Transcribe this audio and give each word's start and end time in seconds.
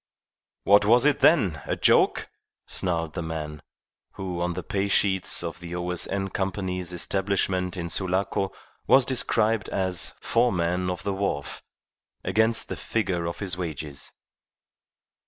"What 0.63 0.83
was 0.83 1.05
it, 1.05 1.19
then? 1.19 1.61
A 1.67 1.75
joke?" 1.75 2.27
snarled 2.65 3.13
the 3.13 3.21
man, 3.21 3.61
who 4.13 4.41
on 4.41 4.53
the 4.55 4.63
pay 4.63 4.87
sheets 4.87 5.43
of 5.43 5.59
the 5.59 5.75
O.S.N. 5.75 6.29
Company's 6.31 6.91
establishment 6.91 7.77
in 7.77 7.87
Sulaco 7.87 8.51
was 8.87 9.05
described 9.05 9.69
as 9.69 10.13
"Foreman 10.19 10.89
of 10.89 11.03
the 11.03 11.13
wharf" 11.13 11.61
against 12.23 12.67
the 12.67 12.75
figure 12.75 13.27
of 13.27 13.37
his 13.37 13.55
wages. 13.57 14.11